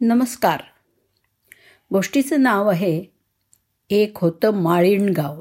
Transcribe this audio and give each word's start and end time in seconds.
नमस्कार. 0.00 0.60
गोष्टीचं 1.92 2.42
नाव 2.42 2.68
आहे 2.68 3.04
एक 3.90 4.18
होतं 4.18 4.50
माळीण 4.50 5.12
गाव 5.12 5.40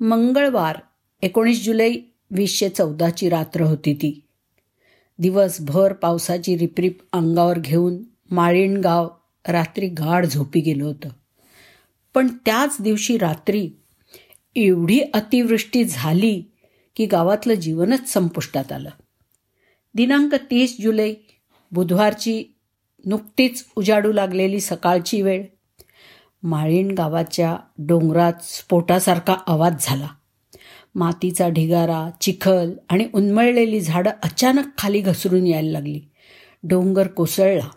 मंगळवार 0.00 0.78
एकोणीस 1.22 1.64
जुलै 1.64 1.94
वीसशे 2.30 2.68
चौदाची 2.68 3.28
रात्र 3.28 3.60
होती 3.60 3.94
ती. 3.94 4.20
दिवसभर 5.18 5.92
पावसाची 5.92 6.58
रिपरिप 6.58 6.98
अंगावर 7.12 7.58
घेऊन 7.58 7.98
माळीण 8.30 8.76
गाव 8.76 9.08
रात्री 9.48 9.88
गाढ 9.88 10.26
झोपी 10.26 10.60
गेलं 10.60 10.84
होतं. 10.84 11.08
पण 12.14 12.28
त्याच 12.28 12.76
दिवशी 12.80 13.18
रात्री 13.18 13.70
एवढी 14.56 15.00
अतिवृष्टी 15.14 15.84
झाली 15.84 16.42
की 16.96 17.06
गावातलं 17.06 17.54
जीवनच 17.54 18.08
संपुष्टात 18.08 18.72
आलं. 18.72 18.90
दिनांक 19.94 20.34
तीस 20.34 20.76
जुलै 20.80 21.14
बुधवारची 21.72 22.44
नुकतीच 23.06 23.66
उजाडू 23.76 24.12
लागलेली 24.12 24.60
सकाळची 24.60 25.22
वेळ. 25.22 25.44
माळीण 26.42 26.90
गावाच्या 26.90 27.56
डोंगरात 27.78 28.32
स्फोटासारखा 28.42 29.34
आवाज 29.46 29.72
झाला. 29.80 30.08
मातीचा 30.94 31.48
ढिगारा 31.48 32.10
चिखल 32.20 32.72
आणि 32.88 33.08
उन्मळलेली 33.14 33.80
झाडं 33.80 34.10
अचानक 34.22 34.64
खाली 34.78 35.00
घसरून 35.00 35.46
यायला 35.46 35.70
लागली. 35.70 36.00
डोंगर 36.62 37.06
कोसळला 37.06 37.68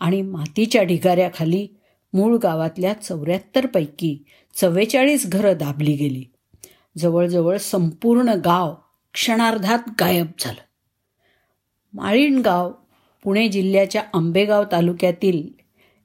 आणि 0.00 0.22
मातीच्या 0.22 0.82
ढिगाऱ्याखाली 0.82 1.68
मूळ 2.12 2.36
गावातल्या 2.36 2.92
चौऱ्याहत्तरपैकी 2.92 4.24
चव्वेचाळीस 4.54 5.26
घरं 5.26 5.56
दाबली 5.56 5.92
गेली. 5.92 6.24
जवळजवळ 6.98 7.56
संपूर्ण 7.56 8.28
गाव 8.28 8.74
क्षणार्धात 9.14 9.78
गायब 10.00 10.26
झालं. 10.40 10.60
माळीण 11.92 12.38
गाव 12.38 12.72
पुणे 13.22 13.48
जिल्ह्याच्या 13.48 14.02
आंबेगाव 14.14 14.64
तालुक्यातील 14.72 15.48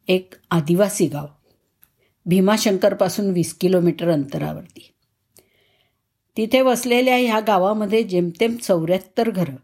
एक 0.07 0.34
आदिवासी 0.52 1.07
गाव. 1.07 1.26
भीमाशंकरपासून 2.26 3.32
वीस 3.32 3.54
किलोमीटर 3.54 4.09
अंतरावरती. 4.09 4.91
तिथे 6.37 6.62
वसलेल्या 6.62 7.18
ह्या 7.18 7.40
गावामध्ये 7.40 8.04
जेमतेम 8.04 8.55
चौऱ्याहत्तर 8.55 9.29
घरं 9.29 9.55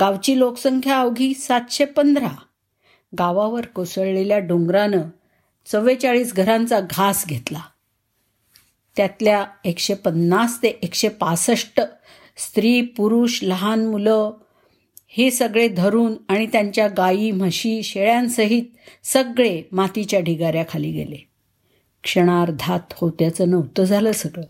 गावची 0.00 0.38
लोकसंख्या 0.38 1.00
अवघी 1.00 1.34
सातशे 1.34 1.84
पंधरा. 1.84 2.36
गावावर 3.18 3.66
कोसळलेल्या 3.66 4.38
डोंगरानं 4.38 5.02
चव्वेचाळीस 5.66 6.34
घरांचा 6.34 6.80
घास 6.80 7.26
घेतला. 7.26 7.60
त्यातल्या 8.96 9.46
एकशे 9.64 9.94
पन्नास 9.94 10.62
ते 10.62 10.68
एकशे 10.68 11.08
पासष्ट 11.08 11.80
स्त्री 12.36 12.82
पुरुष 12.82 13.38
लहान 13.42 13.86
मुलं 13.86 14.30
हे 15.14 15.30
सगळे 15.30 15.68
धरून 15.68 16.14
आणि 16.28 16.46
त्यांच्या 16.46 16.88
गायी 16.88 17.30
म्हशी 17.30 17.82
शेळ्यांसहित 17.82 18.62
सगळे 19.02 19.62
मातीच्या 19.72 20.20
ढिगाऱ्याखाली 20.20 20.92
गेले. 20.92 21.28
क्षणार्धात 22.02 22.80
होत्याचं 22.92 23.50
नव्हतं 23.50 23.84
झालं 23.84 24.12
सगळं. 24.12 24.44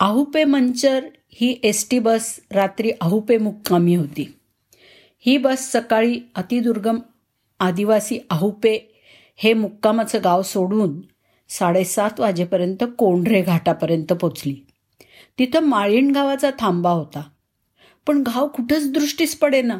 आहुपे 0.00 0.44
मंचर 0.44 1.04
ही 1.28 1.60
एस 1.62 1.90
टी 1.90 1.98
बस 1.98 2.40
रात्री 2.50 2.90
आहुपे 3.00 3.38
मुक्कामी 3.38 3.94
होती. 3.94 4.34
ही 5.18 5.36
बस 5.36 5.72
सकाळी 5.72 6.20
अतिदुर्गम 6.34 6.98
आदिवासी 7.60 8.18
आहुपे 8.30 9.02
हे 9.36 9.54
मुक्कामाचं 9.54 10.18
गाव 10.24 10.42
सोडून 10.42 11.00
साडेसात 11.48 12.20
वाजेपर्यंत 12.20 12.84
कोंढरे 12.98 13.42
घाटापर्यंत 13.42 14.12
पोचली. 14.12 14.56
तिथं 15.38 15.60
माळीण 15.60 16.10
गावाचा 16.10 16.50
थांबा 16.58 16.90
होता. 16.90 17.22
पण 18.06 18.22
घाव 18.22 18.48
कुठंच 18.48 18.92
दृष्टीस 18.92 19.38
पडेना. 19.38 19.78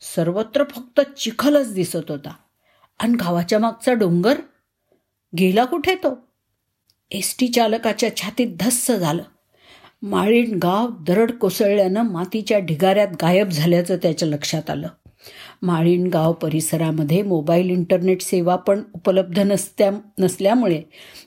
सर्वत्र 0.00 0.64
फक्त 0.64 1.00
चिखलच 1.00 1.74
दिसत 1.74 2.10
होता. 2.10 2.34
आणि 2.98 3.14
घावाच्या 3.16 3.58
मागचा 3.58 3.92
डोंगर? 3.92 4.40
गेला 5.38 5.64
कुठे 5.64 5.94
तो? 5.94 6.18
एस 7.10 7.36
टी 7.38 7.48
चालकाच्या 7.48 8.16
छातीत 8.16 8.46
धस्स 8.60 8.90
झालं. 8.90 9.22
माळीण 10.02 10.58
गाव 10.62 10.88
दरड 11.00 11.32
कोसळल्यानं 11.32 12.02
मातीच्या 12.02 12.58
ढिगाऱ्यात 12.58 13.08
गायब 13.22 13.48
झाल्याचं 13.48 13.96
त्याच्या 13.96 14.28
लक्षात 14.28 14.70
आलं. 14.70 14.88
माळीण 15.62 16.06
गाव 16.06 16.32
परिसरामध्ये 16.32 17.22
मोबाईल 17.22 17.70
इंटरनेट 17.70 18.22
सेवा 18.22 18.56
पण 18.56 18.82
उपलब्ध 18.92 19.38
नसत्या 19.38 19.90
नसल्यामुळे 20.18 20.82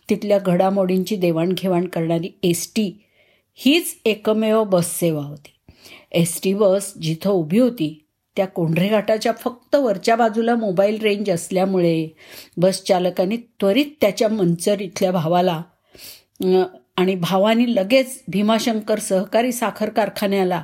तिथल्या 0.09 0.39
घडामोडींची 0.39 1.16
देवाणघेवाण 1.16 1.88
करणारी 1.88 2.39
एस 2.44 2.73
टी 2.75 3.05
हीच 3.53 3.97
एकमेव 4.05 4.63
बस 4.63 5.00
सेवा 5.00 5.25
होती. 5.25 5.54
एस 6.12 6.40
टी 6.44 6.53
बस 6.53 6.94
जिथं 7.01 7.29
उभी 7.29 7.59
होती 7.59 8.06
त्या 8.35 8.47
कोंढरे 8.47 8.88
घाटाच्या 8.88 9.31
फक्त 9.31 9.75
वरच्या 9.75 10.16
बाजूला 10.16 10.56
मोबाईल 10.56 11.01
रेंज 11.01 11.29
असल्यामुळे 11.29 12.07
बस 12.57 12.84
चालकाने 12.84 13.38
त्वरित 13.38 13.85
त्याच्या 14.01 14.28
मंचर 14.29 14.81
इथल्या 14.81 15.12
भावाला 15.12 15.62
आणि 16.97 17.16
भावानी 17.16 17.75
लगेच 17.75 18.24
भीमाशंकर 18.28 19.00
सहकारी 19.00 19.51
साखर 19.51 19.90
कारखान्याला 19.90 20.63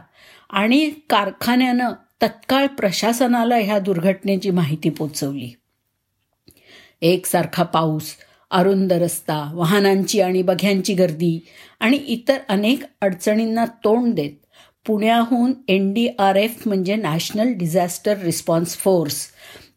आणि 0.49 0.91
कारखान्यानं 1.09 1.91
तत्काळ 2.21 2.67
प्रशासनाला 2.67 3.55
ह्या 3.55 3.79
दुर्घटनेची 3.79 4.49
माहिती 4.49 4.89
पोचवली. 4.89 5.49
एकसारखा 7.01 7.63
पाऊस 7.63 8.13
अरुंद 8.51 8.93
रस्ता 8.93 9.51
वाहनांची 9.53 10.21
आणि 10.21 10.41
बघ्यांची 10.41 10.93
गर्दी 10.93 11.39
आणि 11.79 11.97
इतर 11.97 12.37
अनेक 12.49 12.83
अडचणींना 13.01 13.65
तोंड 13.65 14.13
देत 14.13 14.40
पुण्याहून 14.85 15.53
एन 15.67 15.93
डी 15.93 16.07
आर 16.19 16.35
एफ 16.35 16.67
म्हणजे 16.67 16.95
नॅशनल 16.95 17.53
डिझास्टर 17.53 18.17
रिस्पॉन्स 18.17 18.77
फोर्स 18.77 19.27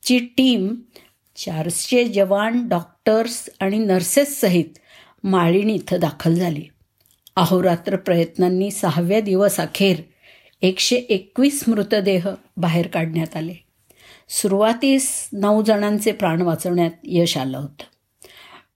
ची 0.03 0.19
टीम 0.19 0.75
चारशे 1.37 2.05
जवान 2.05 2.69
डॉक्टर्स 2.69 3.51
आणि 3.61 3.79
नर्सेससहित 3.79 4.65
माळीण 5.25 5.71
इथं 5.71 5.99
दाखल 6.01 6.35
झाली. 6.35 6.63
अहोरात्र 7.37 7.97
प्रयत्नांनी 7.97 8.71
सहाव्या 8.71 9.21
दिवस 9.21 9.61
अखेर 9.61 9.97
एकशे 10.63 10.97
एकवीस 10.97 11.65
मृतदेह 11.69 12.29
बाहेर 12.57 12.87
काढण्यात 12.87 13.37
आले. 13.37 13.55
सुरुवातीस 14.29 15.29
नऊ 15.33 15.63
जणांचे 15.63 16.13
प्राण 16.13 16.43
वाचवण्यात 16.43 16.91
यश 17.05 17.37
आलं 17.37 17.59
होतं. 17.59 17.85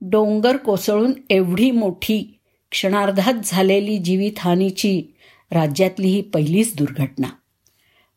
डोंगर 0.01 0.57
कोसळून 0.57 1.13
एवढी 1.31 1.71
मोठी 1.71 2.39
क्षणार्धात 2.71 3.35
झालेली 3.45 3.99
जीवितहानीची 3.99 5.03
राज्यातली 5.51 6.09
ही 6.09 6.21
पहिलीच 6.21 6.77
दुर्घटना. 6.77 7.29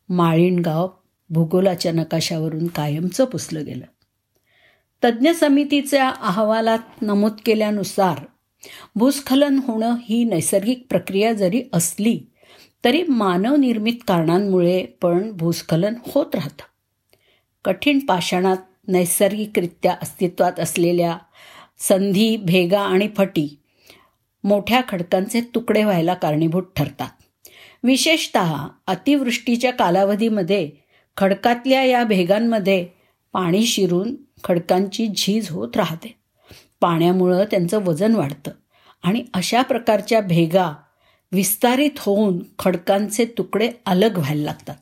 माळीणगाव 0.08 0.88
भूगोलाच्या 1.30 1.92
नकाशावरून 1.92 2.66
कायमचं 2.66 3.24
पुसलं 3.24 3.64
गेलं. 3.64 3.84
तज्ज्ञ 5.04 5.30
समितीच्या 5.30 6.08
अहवालात 6.08 7.02
नमूद 7.02 7.32
केल्यानुसार 7.46 8.20
भूस्खलन 8.96 9.60
होणं 9.66 9.96
ही 10.08 10.24
नैसर्गिक 10.24 10.86
प्रक्रिया 10.88 11.32
जरी 11.32 11.62
असली 11.72 12.20
तरी 12.84 13.02
मानवनिर्मित 13.02 13.94
कारणांमुळे 14.08 14.86
पण 14.86 15.32
भूस्खलन 15.32 15.94
होत 16.06 16.34
राहतं. 16.34 16.62
कठीण 17.64 17.98
पाषाणात 17.98 18.56
नैसर्गिकरित्या 18.88 19.96
अस्तित्वात 20.02 20.60
असलेल्या 20.60 21.18
संधी 21.78 22.36
भेगा 22.36 22.80
आणि 22.80 23.08
फटी 23.16 23.58
मोठ्या 24.44 24.80
खडकांचे 24.88 25.40
तुकडे 25.40 25.84
व्हायला 25.84 26.14
कारणीभूत 26.14 26.62
ठरतात. 26.76 27.21
विशेषत 27.82 28.38
अतिवृष्टीच्या 28.86 29.72
कालावधीमध्ये 29.72 30.70
खडकातल्या 31.16 31.84
या 31.84 32.04
भेगांमध्ये 32.04 32.88
पाणी 33.32 33.66
शिरून 33.66 34.14
खडकांची 34.44 35.06
झीज 35.06 35.50
होत 35.50 35.76
राहते. 35.76 36.14
पाण्यामुळं 36.80 37.44
त्यांचं 37.44 37.84
वजन 37.84 38.14
वाढतं 38.14 38.50
आणि 39.02 39.24
अशा 39.34 39.62
प्रकारच्या 39.62 40.20
भेगा 40.20 40.72
विस्तारित 41.32 41.90
होऊन 41.98 42.38
खडकांचे 42.58 43.24
तुकडे 43.24 43.70
अलग 43.86 44.18
व्हायला 44.18 44.42
लागतात. 44.42 44.74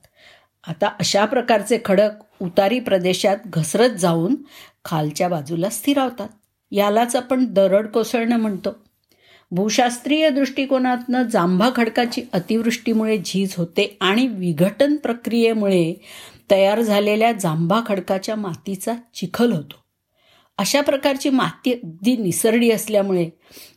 आता 0.68 0.86
अशा 0.86 1.24
प्रकारचे 1.24 1.78
खडक 1.84 2.10
उतारी 2.40 2.80
प्रदेशात 2.80 3.36
घसरत 3.46 3.90
जाऊन 3.90 4.36
खालच्या 4.84 5.28
बाजूला 5.28 5.68
स्थिरावतात. 5.68 6.28
यालाच 6.70 7.16
आपण 7.16 7.44
दरड 7.44 7.86
कोसळणं 7.86 8.36
म्हणतो. 8.36 8.89
भूशास्त्रीय 9.52 10.30
दृष्टिकोनातनं 10.30 11.22
जांभा 11.22 11.70
खडकाची 11.76 12.22
अतिवृष्टीमुळे 12.32 13.18
झीज 13.18 13.54
होते 13.56 13.96
आणि 14.00 14.26
विघटन 14.26 14.96
प्रक्रियेमुळे 14.96 15.94
तयार 16.50 16.80
झालेल्या 16.80 17.32
जांभा 17.32 17.80
खडकाच्या 17.86 18.36
मातीचा 18.36 18.94
चिखल 19.14 19.52
होतो. 19.52 19.74
अशा 20.58 20.80
प्रकारची 20.80 21.30
माती 21.30 21.72
अगदी 21.72 22.16
निसरडी 22.16 22.70
असल्यामुळे 22.70 23.30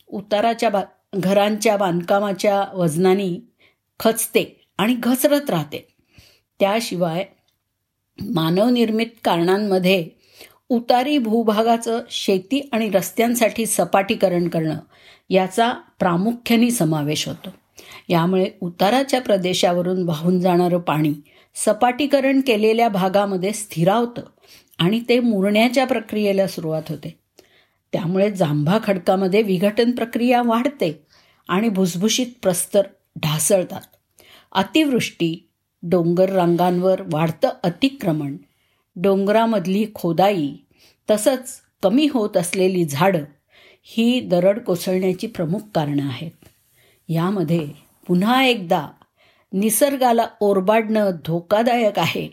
उताराच्या 0.08 0.70
बा 0.70 0.82
घरांच्या 1.14 1.76
बांधकामाच्या 1.76 2.64
वजनानी 2.74 3.40
खचते 4.00 4.68
आणि 4.78 4.96
घसरत 4.98 5.50
राहते. 5.50 5.88
त्याशिवाय 6.60 7.24
मानवनिर्मित 8.20 9.06
कारणांमध्ये 9.24 10.08
उतारी 10.74 11.18
भूभागाचं 11.18 12.00
शेती 12.10 12.68
आणि 12.72 12.90
रस्त्यांसाठी 12.90 13.66
सपाटीकरण 13.66 14.48
करणं 14.48 14.76
याचा 15.30 15.72
प्रामुख्याने 15.98 16.70
समावेश 16.70 17.28
होतो. 17.28 17.48
यामुळे 18.08 18.46
उताराच्या 18.60 19.20
प्रदेशावरून 19.20 20.02
वाहून 20.02 20.40
जाणारं 20.40 20.78
पाणी 20.78 21.12
सपाटीकरण 21.54 22.40
केलेल्या 22.40 22.88
भागामध्ये 22.88 23.52
स्थिरावतं 23.52 24.22
आणि 24.78 25.00
ते 25.08 25.20
मुरण्याच्या 25.20 25.86
प्रक्रियेला 25.86 26.46
सुरुवात 26.46 26.82
होते. 26.88 27.18
त्यामुळे 27.92 28.30
जांभा 28.30 28.78
खडकामध्ये 28.84 29.42
विघटन 29.42 29.90
प्रक्रिया 29.90 30.42
वाढते 30.42 31.02
आणि 31.48 31.68
भुसभुशीत 31.68 32.26
प्रस्तर 32.42 32.82
ढासळतात. 33.16 33.80
अतिवृष्टी 34.52 35.48
डोंगर 35.82 36.28
रांगांवर 36.28 37.02
वाढतं 37.12 37.48
अतिक्रमण 37.62 38.36
डोंगरामधली 38.96 39.86
खोदाई 39.94 40.52
तसंच 41.10 41.60
कमी 41.82 42.08
होत 42.12 42.36
असलेली 42.36 42.84
झाडं 42.84 43.24
ही 43.82 44.20
दरड 44.20 44.58
कोसळण्याची 44.58 45.26
प्रमुख 45.26 45.60
कारणं 45.74 46.08
आहेत. 46.08 46.30
यामध्ये 47.08 47.68
पुन्हा 48.06 48.44
एकदा 48.44 48.88
निसर्गाला 49.52 50.26
ओरबाडणं 50.40 51.10
धोकादायक 51.26 51.98
आहे 51.98 52.28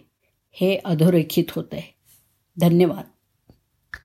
हे 0.51 0.79
अधोरेखित 0.85 1.43
होत 1.49 1.73
आहे 1.73 1.95
धन्यवाद. 2.59 3.03